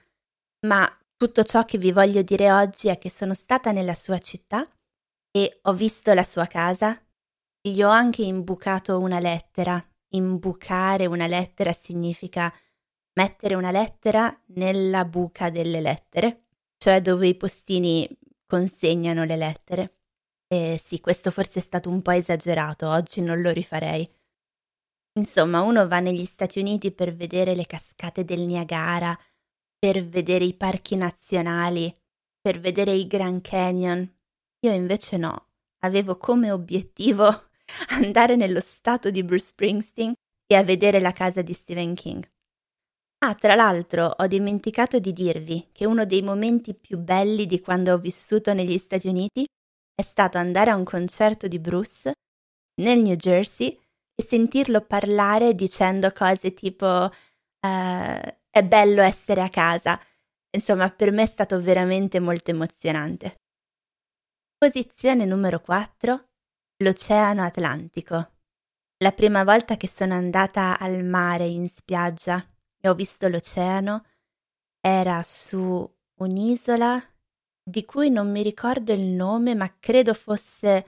ma 0.67 0.85
tutto 1.15 1.43
ciò 1.43 1.63
che 1.63 1.77
vi 1.77 1.93
voglio 1.93 2.21
dire 2.21 2.51
oggi 2.51 2.89
è 2.89 2.97
che 2.97 3.09
sono 3.09 3.33
stata 3.33 3.71
nella 3.71 3.95
sua 3.95 4.19
città 4.19 4.65
e 5.31 5.59
ho 5.61 5.73
visto 5.73 6.13
la 6.13 6.23
sua 6.23 6.47
casa, 6.47 7.01
gli 7.61 7.81
ho 7.81 7.89
anche 7.89 8.23
imbucato 8.23 8.99
una 8.99 9.19
lettera 9.19 9.81
imbucare 10.11 11.05
una 11.05 11.27
lettera 11.27 11.73
significa 11.73 12.53
mettere 13.13 13.55
una 13.55 13.71
lettera 13.71 14.35
nella 14.47 15.05
buca 15.05 15.49
delle 15.49 15.81
lettere, 15.81 16.45
cioè 16.77 17.01
dove 17.01 17.27
i 17.27 17.35
postini 17.35 18.07
consegnano 18.45 19.23
le 19.23 19.35
lettere. 19.35 19.95
E 20.47 20.81
sì, 20.83 20.99
questo 20.99 21.31
forse 21.31 21.59
è 21.59 21.61
stato 21.61 21.89
un 21.89 22.01
po' 22.01 22.11
esagerato, 22.11 22.89
oggi 22.89 23.21
non 23.21 23.41
lo 23.41 23.51
rifarei. 23.51 24.09
Insomma, 25.19 25.61
uno 25.61 25.87
va 25.87 25.99
negli 25.99 26.25
Stati 26.25 26.59
Uniti 26.59 26.91
per 26.91 27.13
vedere 27.13 27.53
le 27.53 27.65
cascate 27.65 28.23
del 28.23 28.41
Niagara, 28.41 29.17
per 29.77 30.07
vedere 30.07 30.45
i 30.45 30.53
parchi 30.53 30.95
nazionali, 30.95 31.93
per 32.39 32.59
vedere 32.59 32.93
il 32.93 33.07
Grand 33.07 33.41
Canyon. 33.41 34.09
Io 34.59 34.71
invece 34.71 35.17
no, 35.17 35.47
avevo 35.79 36.17
come 36.17 36.51
obiettivo 36.51 37.27
andare 37.89 38.35
nello 38.35 38.61
stato 38.61 39.09
di 39.09 39.23
Bruce 39.23 39.47
Springsteen 39.47 40.13
e 40.45 40.55
a 40.55 40.63
vedere 40.63 40.99
la 40.99 41.11
casa 41.11 41.41
di 41.41 41.53
Stephen 41.53 41.93
King. 41.93 42.27
Ah, 43.23 43.35
tra 43.35 43.53
l'altro 43.53 44.05
ho 44.17 44.27
dimenticato 44.27 44.97
di 44.97 45.11
dirvi 45.11 45.67
che 45.71 45.85
uno 45.85 46.05
dei 46.05 46.21
momenti 46.21 46.73
più 46.73 46.97
belli 46.97 47.45
di 47.45 47.59
quando 47.59 47.93
ho 47.93 47.97
vissuto 47.97 48.53
negli 48.53 48.77
Stati 48.77 49.07
Uniti 49.07 49.45
è 49.93 50.01
stato 50.01 50.37
andare 50.37 50.71
a 50.71 50.75
un 50.75 50.83
concerto 50.83 51.47
di 51.47 51.59
Bruce 51.59 52.13
nel 52.81 52.99
New 52.99 53.15
Jersey 53.15 53.80
sentirlo 54.21 54.81
parlare 54.81 55.53
dicendo 55.55 56.11
cose 56.11 56.53
tipo 56.53 56.87
uh, 56.87 57.09
è 57.59 58.63
bello 58.63 59.01
essere 59.01 59.41
a 59.41 59.49
casa. 59.49 59.99
Insomma, 60.51 60.89
per 60.89 61.11
me 61.11 61.23
è 61.23 61.27
stato 61.27 61.61
veramente 61.61 62.19
molto 62.19 62.51
emozionante. 62.51 63.41
Posizione 64.57 65.25
numero 65.25 65.59
4 65.61 66.29
l'Oceano 66.83 67.43
Atlantico. 67.43 68.31
La 68.97 69.11
prima 69.11 69.43
volta 69.43 69.77
che 69.77 69.87
sono 69.87 70.13
andata 70.13 70.77
al 70.77 71.03
mare 71.03 71.45
in 71.47 71.69
spiaggia 71.69 72.45
e 72.79 72.89
ho 72.89 72.93
visto 72.93 73.27
l'oceano 73.27 74.05
era 74.79 75.23
su 75.23 75.89
un'isola 76.15 77.03
di 77.63 77.85
cui 77.85 78.09
non 78.09 78.31
mi 78.31 78.41
ricordo 78.43 78.91
il 78.91 79.01
nome, 79.01 79.55
ma 79.55 79.73
credo 79.79 80.13
fosse 80.13 80.85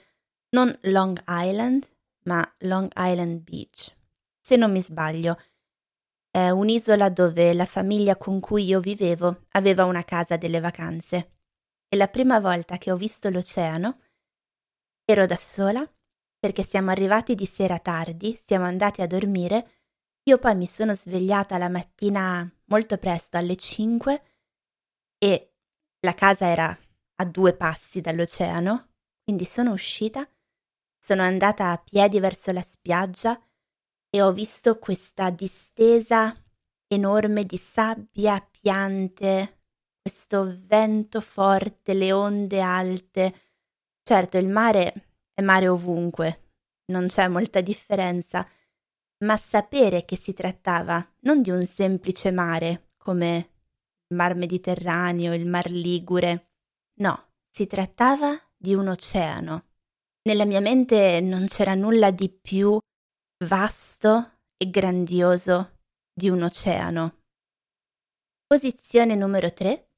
non 0.49 0.75
Long 0.83 1.21
Island, 1.27 1.87
ma 2.23 2.55
Long 2.59 2.91
Island 2.95 3.41
Beach. 3.41 3.95
Se 4.41 4.55
non 4.55 4.71
mi 4.71 4.81
sbaglio, 4.81 5.39
è 6.29 6.49
un'isola 6.49 7.09
dove 7.09 7.53
la 7.53 7.65
famiglia 7.65 8.17
con 8.17 8.39
cui 8.39 8.65
io 8.65 8.79
vivevo 8.79 9.45
aveva 9.51 9.85
una 9.85 10.03
casa 10.03 10.37
delle 10.37 10.59
vacanze. 10.59 11.31
E 11.87 11.95
la 11.95 12.07
prima 12.07 12.39
volta 12.39 12.77
che 12.77 12.91
ho 12.91 12.97
visto 12.97 13.29
l'oceano 13.29 13.99
Ero 15.05 15.25
da 15.25 15.35
sola 15.35 15.85
perché 16.39 16.63
siamo 16.63 16.91
arrivati 16.91 17.35
di 17.35 17.45
sera 17.45 17.79
tardi, 17.79 18.39
siamo 18.45 18.65
andati 18.65 19.01
a 19.01 19.07
dormire, 19.07 19.71
io 20.23 20.37
poi 20.37 20.55
mi 20.55 20.65
sono 20.65 20.93
svegliata 20.93 21.57
la 21.57 21.69
mattina 21.69 22.49
molto 22.65 22.97
presto 22.97 23.37
alle 23.37 23.55
5 23.55 24.23
e 25.17 25.53
la 25.99 26.13
casa 26.13 26.47
era 26.47 26.77
a 27.15 27.25
due 27.25 27.53
passi 27.53 28.01
dall'oceano, 28.01 28.91
quindi 29.23 29.45
sono 29.45 29.71
uscita, 29.71 30.27
sono 31.03 31.23
andata 31.23 31.71
a 31.71 31.77
piedi 31.77 32.19
verso 32.19 32.51
la 32.51 32.61
spiaggia 32.61 33.39
e 34.09 34.21
ho 34.21 34.31
visto 34.31 34.77
questa 34.77 35.29
distesa 35.31 36.35
enorme 36.87 37.43
di 37.43 37.57
sabbia, 37.57 38.39
piante, 38.39 39.63
questo 39.99 40.59
vento 40.65 41.19
forte, 41.19 41.93
le 41.93 42.11
onde 42.11 42.61
alte, 42.61 43.33
Certo, 44.05 44.37
il 44.37 44.49
mare 44.49 45.11
è 45.33 45.41
mare 45.41 45.69
ovunque, 45.69 46.55
non 46.91 47.07
c'è 47.07 47.29
molta 47.29 47.61
differenza, 47.61 48.45
ma 49.23 49.37
sapere 49.37 50.03
che 50.03 50.17
si 50.17 50.33
trattava 50.33 51.15
non 51.21 51.41
di 51.41 51.49
un 51.51 51.65
semplice 51.65 52.29
mare 52.29 52.91
come 52.97 53.51
il 54.09 54.17
mar 54.17 54.35
Mediterraneo, 54.35 55.33
il 55.33 55.47
mar 55.47 55.69
Ligure, 55.69 56.47
no, 56.95 57.29
si 57.49 57.65
trattava 57.65 58.37
di 58.57 58.75
un 58.75 58.89
oceano. 58.89 59.72
Nella 60.23 60.45
mia 60.45 60.61
mente 60.61 61.19
non 61.21 61.45
c'era 61.45 61.75
nulla 61.75 62.11
di 62.11 62.29
più 62.29 62.77
vasto 63.45 64.39
e 64.57 64.69
grandioso 64.69 65.79
di 66.13 66.29
un 66.29 66.43
oceano. 66.43 67.21
Posizione 68.45 69.15
numero 69.15 69.51
3. 69.51 69.89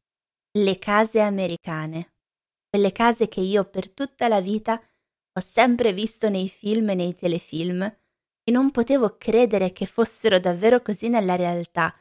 Le 0.58 0.79
case 0.79 1.20
americane 1.20 2.15
quelle 2.75 2.91
case 2.91 3.29
che 3.29 3.39
io 3.39 3.63
per 3.63 3.89
tutta 3.89 4.27
la 4.27 4.41
vita 4.41 4.74
ho 4.75 5.39
sempre 5.39 5.94
visto 5.94 6.27
nei 6.27 6.50
film 6.50 6.89
e 6.89 6.96
nei 6.96 7.15
telefilm 7.15 7.82
e 7.84 8.51
non 8.51 8.70
potevo 8.72 9.15
credere 9.17 9.72
che 9.72 9.86
fossero 9.86 10.39
davvero 10.39 10.82
così 10.82 11.08
nella 11.08 11.38
realtà, 11.38 11.98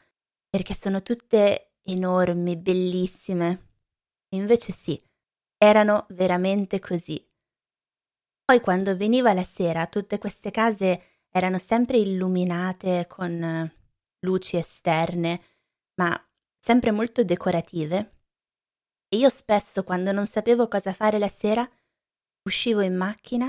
perché 0.49 0.73
sono 0.73 1.01
tutte 1.01 1.75
enormi, 1.81 2.57
bellissime. 2.57 3.75
Invece 4.35 4.73
sì, 4.73 5.01
erano 5.57 6.07
veramente 6.09 6.81
così. 6.81 7.25
Poi 8.45 8.59
quando 8.61 8.95
veniva 8.95 9.33
la 9.33 9.43
sera 9.43 9.87
tutte 9.87 10.19
queste 10.19 10.51
case 10.51 11.01
erano 11.29 11.57
sempre 11.57 11.97
illuminate 11.97 13.07
con 13.07 13.69
luci 14.19 14.55
esterne, 14.55 15.41
ma 15.95 16.17
sempre 16.59 16.91
molto 16.91 17.23
decorative 17.23 18.15
e 19.15 19.17
io 19.17 19.29
spesso, 19.29 19.83
quando 19.83 20.11
non 20.11 20.27
sapevo 20.27 20.67
cosa 20.67 20.91
fare 20.91 21.19
la 21.19 21.29
sera, 21.29 21.65
uscivo 22.43 22.81
in 22.81 22.95
macchina 22.95 23.47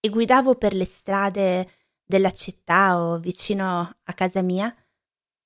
e 0.00 0.08
guidavo 0.10 0.56
per 0.56 0.74
le 0.74 0.84
strade 0.84 1.70
della 2.04 2.30
città 2.30 3.00
o 3.00 3.18
vicino 3.18 3.98
a 4.02 4.12
casa 4.12 4.42
mia, 4.42 4.74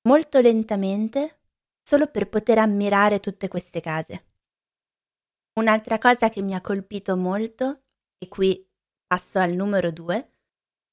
molto 0.08 0.40
lentamente, 0.40 1.42
solo 1.80 2.08
per 2.08 2.28
poter 2.28 2.58
ammirare 2.58 3.20
tutte 3.20 3.46
queste 3.46 3.80
case. 3.80 4.30
Un'altra 5.60 5.98
cosa 5.98 6.28
che 6.28 6.42
mi 6.42 6.54
ha 6.54 6.60
colpito 6.60 7.16
molto, 7.16 7.84
e 8.18 8.26
qui 8.26 8.68
passo 9.12 9.40
al 9.40 9.52
numero 9.52 9.90
due, 9.90 10.30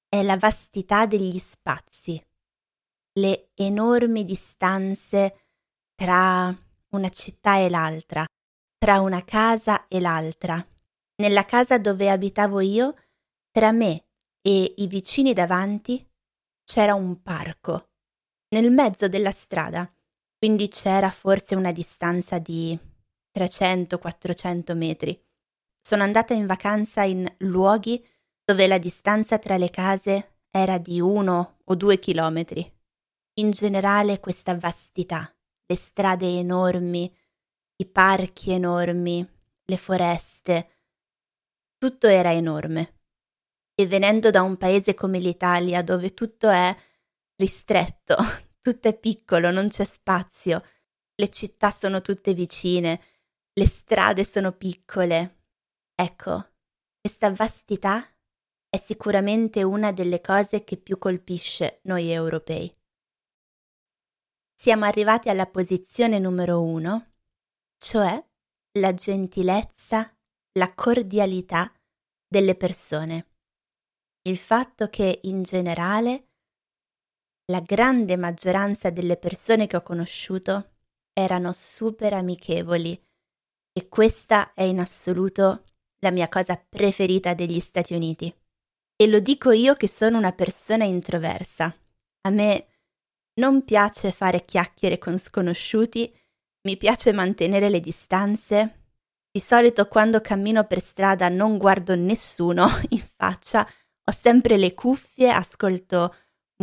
è 0.09 0.21
la 0.23 0.35
vastità 0.35 1.05
degli 1.05 1.39
spazi, 1.39 2.21
le 3.13 3.51
enormi 3.53 4.25
distanze 4.25 5.45
tra 5.95 6.53
una 6.89 7.09
città 7.09 7.59
e 7.59 7.69
l'altra, 7.69 8.25
tra 8.77 8.99
una 8.99 9.23
casa 9.23 9.87
e 9.87 10.01
l'altra. 10.01 10.61
Nella 11.21 11.45
casa 11.45 11.77
dove 11.77 12.09
abitavo 12.09 12.59
io, 12.59 12.93
tra 13.51 13.71
me 13.71 14.07
e 14.41 14.73
i 14.75 14.87
vicini 14.87 15.31
davanti 15.31 16.05
c'era 16.65 16.95
un 16.95 17.21
parco, 17.21 17.91
nel 18.49 18.69
mezzo 18.69 19.07
della 19.07 19.31
strada, 19.31 19.89
quindi 20.37 20.67
c'era 20.67 21.09
forse 21.09 21.55
una 21.55 21.71
distanza 21.71 22.37
di 22.37 22.77
300-400 23.33 24.75
metri. 24.75 25.27
Sono 25.81 26.03
andata 26.03 26.33
in 26.33 26.45
vacanza 26.45 27.03
in 27.03 27.25
luoghi 27.39 28.05
dove 28.43 28.67
la 28.67 28.77
distanza 28.77 29.37
tra 29.37 29.57
le 29.57 29.69
case 29.69 30.39
era 30.51 30.77
di 30.77 30.99
uno 30.99 31.59
o 31.63 31.75
due 31.75 31.99
chilometri. 31.99 32.77
In 33.39 33.51
generale 33.51 34.19
questa 34.19 34.57
vastità, 34.57 35.33
le 35.65 35.75
strade 35.75 36.27
enormi, 36.27 37.15
i 37.77 37.85
parchi 37.85 38.51
enormi, 38.51 39.27
le 39.65 39.77
foreste, 39.77 40.69
tutto 41.77 42.07
era 42.07 42.33
enorme. 42.33 43.01
E 43.73 43.87
venendo 43.87 44.29
da 44.31 44.41
un 44.41 44.57
paese 44.57 44.93
come 44.93 45.19
l'Italia, 45.19 45.81
dove 45.81 46.13
tutto 46.13 46.49
è 46.49 46.75
ristretto, 47.35 48.17
tutto 48.59 48.87
è 48.89 48.97
piccolo, 48.97 49.51
non 49.51 49.69
c'è 49.69 49.85
spazio, 49.85 50.61
le 51.15 51.29
città 51.29 51.71
sono 51.71 52.01
tutte 52.01 52.33
vicine, 52.33 53.01
le 53.53 53.65
strade 53.65 54.25
sono 54.25 54.51
piccole. 54.51 55.38
Ecco, 55.99 56.51
questa 57.01 57.31
vastità 57.31 58.07
è 58.69 58.77
sicuramente 58.77 59.63
una 59.63 59.91
delle 59.91 60.21
cose 60.21 60.63
che 60.63 60.77
più 60.77 60.97
colpisce 60.97 61.79
noi 61.83 62.11
europei. 62.11 62.73
Siamo 64.53 64.85
arrivati 64.85 65.29
alla 65.29 65.47
posizione 65.47 66.19
numero 66.19 66.61
uno, 66.61 67.13
cioè 67.77 68.23
la 68.79 68.93
gentilezza, 68.93 70.15
la 70.53 70.73
cordialità 70.73 71.73
delle 72.27 72.55
persone 72.55 73.29
il 74.29 74.37
fatto 74.37 74.89
che 74.89 75.19
in 75.23 75.43
generale 75.43 76.27
la 77.45 77.61
grande 77.61 78.17
maggioranza 78.17 78.89
delle 78.89 79.17
persone 79.17 79.65
che 79.65 79.77
ho 79.77 79.81
conosciuto 79.81 80.73
erano 81.13 81.51
super 81.53 82.13
amichevoli 82.13 83.01
e 83.71 83.87
questa 83.87 84.53
è 84.53 84.63
in 84.63 84.79
assoluto 84.79 85.63
la 85.99 86.11
mia 86.11 86.27
cosa 86.27 86.55
preferita 86.57 87.33
degli 87.33 87.59
Stati 87.59 87.93
Uniti. 87.93 88.33
E 88.95 89.07
lo 89.07 89.19
dico 89.19 89.51
io 89.51 89.75
che 89.75 89.87
sono 89.87 90.17
una 90.17 90.33
persona 90.33 90.83
introversa. 90.83 91.73
A 92.21 92.29
me 92.29 92.67
non 93.39 93.63
piace 93.63 94.11
fare 94.11 94.43
chiacchiere 94.43 94.97
con 94.97 95.17
sconosciuti, 95.17 96.13
mi 96.63 96.75
piace 96.77 97.13
mantenere 97.13 97.69
le 97.69 97.79
distanze. 97.79 98.87
Di 99.31 99.39
solito 99.39 99.87
quando 99.87 100.19
cammino 100.21 100.65
per 100.65 100.81
strada 100.81 101.29
non 101.29 101.57
guardo 101.57 101.95
nessuno 101.95 102.67
in 102.89 103.03
faccia, 103.15 103.65
ho 103.65 104.11
sempre 104.11 104.57
le 104.57 104.73
cuffie, 104.73 105.29
ascolto 105.29 106.13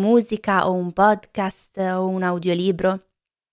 musica 0.00 0.68
o 0.68 0.72
un 0.72 0.92
podcast 0.92 1.78
o 1.78 2.06
un 2.06 2.22
audiolibro. 2.22 3.06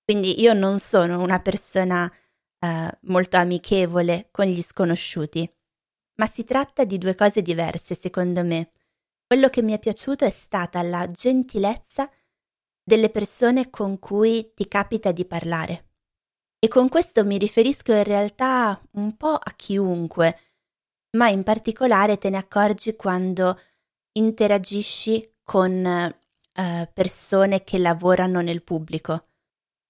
Quindi 0.03 0.41
io 0.41 0.53
non 0.53 0.79
sono 0.79 1.21
una 1.21 1.39
persona 1.39 2.11
eh, 2.59 2.97
molto 3.03 3.37
amichevole 3.37 4.27
con 4.31 4.45
gli 4.45 4.61
sconosciuti. 4.61 5.49
Ma 6.15 6.27
si 6.27 6.43
tratta 6.43 6.83
di 6.83 6.97
due 6.97 7.15
cose 7.15 7.41
diverse, 7.41 7.95
secondo 7.95 8.43
me. 8.43 8.71
Quello 9.25 9.49
che 9.49 9.61
mi 9.61 9.73
è 9.73 9.79
piaciuto 9.79 10.25
è 10.25 10.29
stata 10.29 10.81
la 10.81 11.09
gentilezza 11.09 12.09
delle 12.83 13.09
persone 13.09 13.69
con 13.69 13.97
cui 13.99 14.53
ti 14.53 14.67
capita 14.67 15.11
di 15.11 15.25
parlare. 15.25 15.91
E 16.59 16.67
con 16.67 16.87
questo 16.87 17.25
mi 17.25 17.37
riferisco 17.37 17.93
in 17.93 18.03
realtà 18.03 18.81
un 18.91 19.17
po' 19.17 19.33
a 19.33 19.53
chiunque, 19.55 20.39
ma 21.17 21.29
in 21.29 21.43
particolare 21.43 22.17
te 22.17 22.29
ne 22.29 22.37
accorgi 22.37 22.95
quando 22.95 23.59
interagisci 24.13 25.37
con 25.43 25.85
eh, 25.85 26.89
persone 26.93 27.63
che 27.63 27.77
lavorano 27.79 28.41
nel 28.41 28.63
pubblico, 28.63 29.27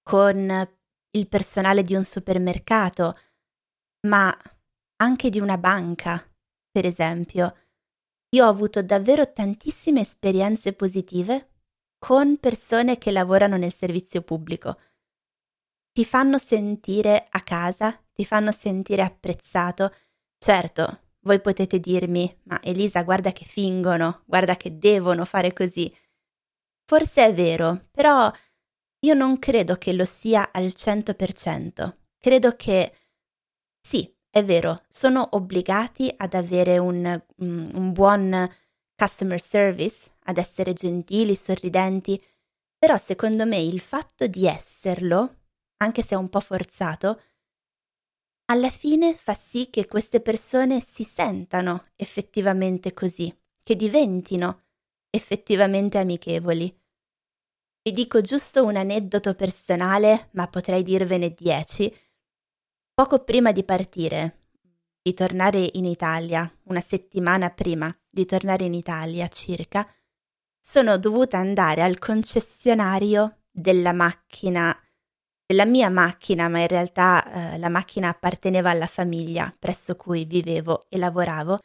con 0.02 0.68
il 1.10 1.28
personale 1.28 1.82
di 1.82 1.94
un 1.94 2.04
supermercato, 2.04 3.16
ma 4.08 4.36
anche 4.96 5.30
di 5.30 5.40
una 5.40 5.58
banca, 5.58 6.24
per 6.70 6.86
esempio. 6.86 7.56
Io 8.30 8.46
ho 8.46 8.48
avuto 8.48 8.82
davvero 8.82 9.32
tantissime 9.32 10.00
esperienze 10.00 10.72
positive 10.72 11.50
con 11.98 12.38
persone 12.38 12.98
che 12.98 13.10
lavorano 13.10 13.56
nel 13.56 13.72
servizio 13.72 14.22
pubblico. 14.22 14.78
Ti 15.92 16.04
fanno 16.04 16.38
sentire 16.38 17.26
a 17.30 17.40
casa, 17.42 17.98
ti 18.12 18.24
fanno 18.24 18.52
sentire 18.52 19.02
apprezzato. 19.02 19.92
Certo, 20.36 21.00
voi 21.20 21.40
potete 21.40 21.78
dirmi, 21.80 22.40
ma 22.44 22.60
Elisa, 22.62 23.02
guarda 23.02 23.32
che 23.32 23.44
fingono, 23.44 24.22
guarda 24.26 24.56
che 24.56 24.76
devono 24.76 25.24
fare 25.24 25.52
così. 25.52 25.94
Forse 26.84 27.26
è 27.26 27.32
vero, 27.32 27.88
però 27.90 28.30
io 29.00 29.14
non 29.14 29.38
credo 29.38 29.76
che 29.76 29.92
lo 29.92 30.04
sia 30.04 30.50
al 30.52 30.72
100%. 30.74 31.96
Credo 32.18 32.56
che 32.56 32.94
sì, 33.80 34.13
è 34.34 34.44
vero, 34.44 34.82
sono 34.88 35.28
obbligati 35.30 36.12
ad 36.16 36.34
avere 36.34 36.76
un, 36.78 37.22
un 37.36 37.92
buon 37.92 38.50
customer 38.96 39.40
service, 39.40 40.10
ad 40.24 40.38
essere 40.38 40.72
gentili, 40.72 41.36
sorridenti, 41.36 42.20
però 42.76 42.96
secondo 42.96 43.46
me 43.46 43.58
il 43.62 43.78
fatto 43.78 44.26
di 44.26 44.48
esserlo, 44.48 45.42
anche 45.76 46.02
se 46.02 46.16
è 46.16 46.18
un 46.18 46.28
po' 46.28 46.40
forzato, 46.40 47.20
alla 48.46 48.70
fine 48.70 49.14
fa 49.14 49.34
sì 49.34 49.70
che 49.70 49.86
queste 49.86 50.20
persone 50.20 50.80
si 50.80 51.04
sentano 51.04 51.84
effettivamente 51.94 52.92
così, 52.92 53.32
che 53.62 53.76
diventino 53.76 54.62
effettivamente 55.10 55.98
amichevoli. 55.98 56.76
Vi 57.82 57.92
dico 57.92 58.20
giusto 58.20 58.64
un 58.64 58.74
aneddoto 58.74 59.36
personale, 59.36 60.30
ma 60.32 60.48
potrei 60.48 60.82
dirvene 60.82 61.32
dieci. 61.32 61.96
Poco 62.96 63.24
prima 63.24 63.50
di 63.50 63.64
partire, 63.64 64.44
di 65.02 65.14
tornare 65.14 65.68
in 65.72 65.84
Italia, 65.84 66.48
una 66.66 66.80
settimana 66.80 67.50
prima 67.50 67.92
di 68.08 68.24
tornare 68.24 68.66
in 68.66 68.72
Italia 68.72 69.26
circa, 69.26 69.84
sono 70.64 70.96
dovuta 70.96 71.36
andare 71.36 71.82
al 71.82 71.98
concessionario 71.98 73.46
della 73.50 73.92
macchina 73.92 74.78
della 75.44 75.66
mia 75.66 75.90
macchina, 75.90 76.48
ma 76.48 76.60
in 76.60 76.68
realtà 76.68 77.52
eh, 77.54 77.58
la 77.58 77.68
macchina 77.68 78.10
apparteneva 78.10 78.70
alla 78.70 78.86
famiglia 78.86 79.52
presso 79.58 79.96
cui 79.96 80.24
vivevo 80.24 80.82
e 80.88 80.96
lavoravo, 80.96 81.58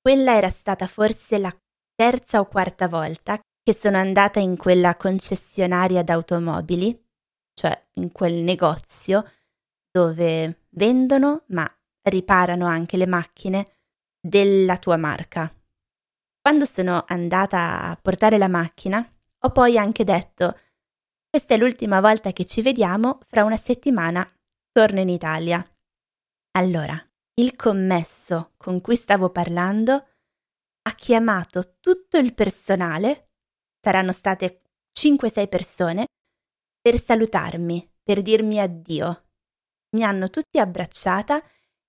quella 0.00 0.34
era 0.34 0.48
stata 0.48 0.86
forse 0.86 1.38
la 1.38 1.54
terza 1.94 2.40
o 2.40 2.46
quarta 2.46 2.88
volta 2.88 3.38
che 3.62 3.74
sono 3.74 3.98
andata 3.98 4.40
in 4.40 4.56
quella 4.56 4.96
concessionaria 4.96 6.02
d'automobili, 6.02 7.06
cioè 7.52 7.88
in 7.96 8.10
quel 8.10 8.42
negozio 8.42 9.24
dove 9.90 10.66
vendono 10.70 11.44
ma 11.48 11.68
riparano 12.02 12.66
anche 12.66 12.96
le 12.96 13.06
macchine 13.06 13.78
della 14.20 14.78
tua 14.78 14.96
marca. 14.96 15.52
Quando 16.40 16.64
sono 16.64 17.04
andata 17.06 17.82
a 17.82 17.96
portare 17.96 18.38
la 18.38 18.48
macchina, 18.48 19.06
ho 19.42 19.50
poi 19.50 19.76
anche 19.76 20.04
detto 20.04 20.58
questa 21.30 21.54
è 21.54 21.56
l'ultima 21.56 22.00
volta 22.00 22.32
che 22.32 22.44
ci 22.44 22.60
vediamo, 22.60 23.20
fra 23.24 23.44
una 23.44 23.56
settimana 23.56 24.28
torno 24.72 25.00
in 25.00 25.08
Italia. 25.08 25.64
Allora, 26.58 27.00
il 27.34 27.54
commesso 27.54 28.54
con 28.56 28.80
cui 28.80 28.96
stavo 28.96 29.30
parlando 29.30 29.92
ha 30.82 30.94
chiamato 30.94 31.76
tutto 31.78 32.18
il 32.18 32.34
personale, 32.34 33.30
saranno 33.80 34.12
state 34.12 34.62
5-6 34.98 35.48
persone, 35.48 36.06
per 36.80 37.00
salutarmi, 37.00 37.88
per 38.02 38.22
dirmi 38.22 38.58
addio. 38.58 39.29
Mi 39.90 40.04
hanno 40.04 40.30
tutti 40.30 40.58
abbracciata 40.58 41.42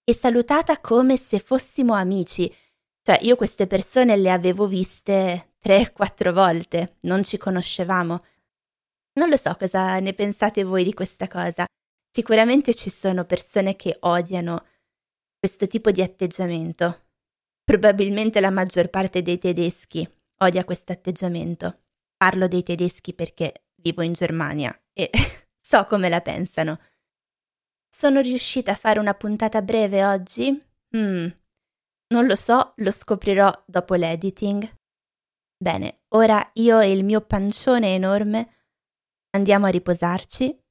e 0.04 0.14
salutata 0.14 0.80
come 0.80 1.18
se 1.18 1.40
fossimo 1.40 1.94
amici. 1.94 2.54
Cioè, 3.02 3.20
io 3.22 3.36
queste 3.36 3.68
persone 3.68 4.18
le 4.18 4.32
avevo 4.32 4.68
viste 4.68 5.56
3-4 5.64 6.32
volte, 6.34 6.98
non 7.02 7.24
ci 7.24 7.38
conoscevamo. 7.38 8.20
Non 9.14 9.30
lo 9.30 9.38
so 9.38 9.56
cosa 9.56 10.00
ne 10.00 10.14
pensate 10.14 10.64
voi 10.64 10.84
di 10.84 10.94
questa 10.94 11.28
cosa. 11.28 11.66
Sicuramente 12.12 12.74
ci 12.74 12.90
sono 12.90 13.26
persone 13.26 13.76
che 13.76 13.98
odiano 14.02 14.66
questo 15.40 15.68
tipo 15.68 15.92
di 15.92 16.02
atteggiamento. 16.02 17.08
Probabilmente 17.64 18.40
la 18.40 18.52
maggior 18.52 18.90
parte 18.90 19.22
dei 19.22 19.38
tedeschi 19.38 20.08
odia 20.38 20.66
questo 20.66 20.92
atteggiamento. 20.92 21.82
Parlo 22.18 22.48
dei 22.48 22.64
tedeschi 22.64 23.14
perché 23.14 23.66
vivo 23.76 24.02
in 24.02 24.14
Germania 24.14 24.78
e 24.94 25.10
so 25.60 25.86
come 25.86 26.10
la 26.10 26.22
pensano. 26.22 26.80
Sono 28.02 28.20
riuscita 28.20 28.72
a 28.72 28.76
fare 28.76 28.98
una 28.98 29.14
puntata 29.14 29.62
breve 29.62 30.04
oggi? 30.04 30.50
Hmm. 30.98 31.28
Non 32.08 32.26
lo 32.26 32.36
so, 32.36 32.74
lo 32.78 32.90
scoprirò 32.90 33.52
dopo 33.68 33.94
l'editing. 33.94 34.68
Bene, 35.56 36.06
ora 36.16 36.50
io 36.54 36.80
e 36.80 36.92
il 36.92 37.04
mio 37.04 37.22
pancione 37.22 37.94
enorme 37.94 38.56
andiamo 39.36 39.68
a 39.68 39.70
riposarci. 39.70 40.64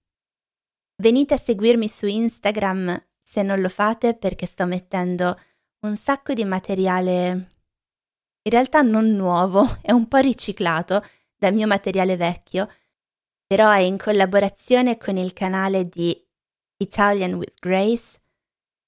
Venite 1.00 1.34
a 1.34 1.38
seguirmi 1.38 1.86
su 1.86 2.08
Instagram 2.08 3.00
se 3.22 3.44
non 3.44 3.60
lo 3.60 3.68
fate 3.68 4.16
perché 4.16 4.46
sto 4.46 4.66
mettendo 4.66 5.38
un 5.86 5.96
sacco 5.96 6.32
di 6.32 6.44
materiale 6.44 7.28
in 8.42 8.50
realtà 8.50 8.82
non 8.82 9.06
nuovo, 9.06 9.78
è 9.82 9.92
un 9.92 10.08
po' 10.08 10.18
riciclato 10.18 11.06
dal 11.36 11.54
mio 11.54 11.68
materiale 11.68 12.16
vecchio, 12.16 12.68
però 13.46 13.70
è 13.70 13.78
in 13.78 13.98
collaborazione 13.98 14.98
con 14.98 15.16
il 15.16 15.32
canale 15.32 15.88
di 15.88 16.26
Italian 16.80 17.34
with 17.34 17.58
Grace 17.58 18.18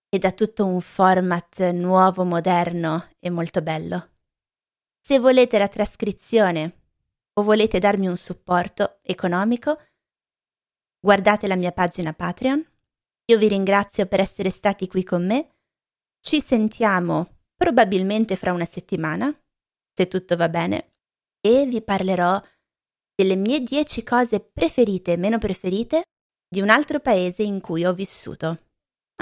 ed 0.09 0.25
ha 0.25 0.33
tutto 0.33 0.65
un 0.65 0.81
format 0.81 1.71
nuovo, 1.71 2.25
moderno 2.25 3.09
e 3.19 3.29
molto 3.29 3.61
bello. 3.61 4.09
Se 5.01 5.19
volete 5.19 5.59
la 5.59 5.69
trascrizione 5.69 6.81
o 7.35 7.43
volete 7.43 7.79
darmi 7.79 8.09
un 8.09 8.17
supporto 8.17 8.99
economico, 9.03 9.79
guardate 11.01 11.47
la 11.47 11.57
mia 11.57 11.73
pagina 11.73 12.13
Patreon. 12.13 12.67
Io 13.27 13.39
vi 13.39 13.49
ringrazio 13.49 14.07
per 14.07 14.21
essere 14.21 14.51
stati 14.51 14.87
qui 14.87 15.05
con 15.05 15.27
me. 15.27 15.57
Ci 16.21 16.41
sentiamo 16.41 17.41
probabilmente 17.55 18.37
fra 18.37 18.53
una 18.53 18.67
settimana, 18.67 19.35
se 19.93 20.09
tutto 20.09 20.37
va 20.37 20.49
bene, 20.49 20.93
e 21.41 21.67
vi 21.67 21.83
parlerò 21.83 22.41
delle 23.15 23.37
mie 23.37 23.61
10 23.61 24.03
cose 24.03 24.41
preferite 24.41 25.13
e 25.13 25.17
meno 25.17 25.39
preferite 25.39 26.05
di 26.53 26.61
un 26.61 26.69
altro 26.69 27.01
paese 27.01 27.43
in 27.43 27.63
cui 27.63 27.87
ho 27.87 27.95
vissuto. 27.95 28.59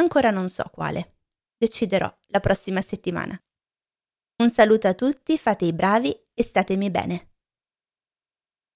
Ancora 0.01 0.33
non 0.33 0.49
so 0.49 0.65
quale. 0.73 1.19
Deciderò 1.57 2.13
la 2.27 2.41
prossima 2.41 2.83
settimana. 2.83 3.41
Un 4.39 4.51
saluto 4.51 4.89
a 4.89 4.95
tutti, 4.95 5.39
fate 5.39 5.65
i 5.65 5.73
bravi 5.73 6.11
e 6.35 6.43
statemi 6.43 6.91
bene. 6.91 7.30